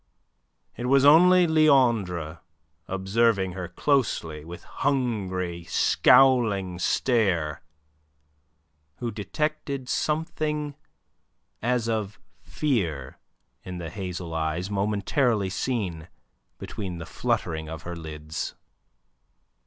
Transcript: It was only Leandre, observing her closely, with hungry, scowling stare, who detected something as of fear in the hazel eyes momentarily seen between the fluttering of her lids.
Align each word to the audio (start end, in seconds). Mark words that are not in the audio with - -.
It 0.75 0.85
was 0.87 1.05
only 1.05 1.45
Leandre, 1.45 2.39
observing 2.87 3.51
her 3.51 3.67
closely, 3.67 4.43
with 4.43 4.63
hungry, 4.63 5.63
scowling 5.65 6.79
stare, 6.79 7.61
who 8.95 9.11
detected 9.11 9.87
something 9.87 10.73
as 11.61 11.87
of 11.87 12.19
fear 12.41 13.19
in 13.63 13.77
the 13.77 13.91
hazel 13.91 14.33
eyes 14.33 14.71
momentarily 14.71 15.51
seen 15.51 16.07
between 16.57 16.97
the 16.97 17.05
fluttering 17.05 17.69
of 17.69 17.83
her 17.83 17.95
lids. 17.95 18.55